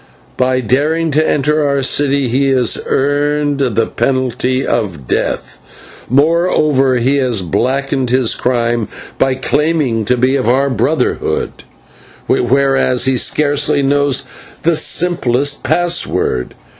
By 0.35 0.61
daring 0.61 1.11
to 1.11 1.23
enter 1.23 1.69
our 1.69 1.83
city 1.83 2.27
he 2.27 2.47
has 2.49 2.75
earned 2.87 3.59
the 3.59 3.85
penalty 3.85 4.65
of 4.65 5.07
death; 5.07 5.59
moreover 6.09 6.95
he 6.95 7.17
has 7.17 7.43
blackened 7.43 8.09
his 8.09 8.33
crime 8.33 8.87
by 9.19 9.35
claiming 9.35 10.03
to 10.05 10.17
be 10.17 10.35
of 10.37 10.49
our 10.49 10.71
Brotherhood, 10.71 11.51
whereas 12.25 13.05
he 13.05 13.15
scarcely 13.15 13.83
knows 13.83 14.23
the 14.63 14.75
simplest 14.75 15.61
pass 15.61 16.07
word. 16.07 16.55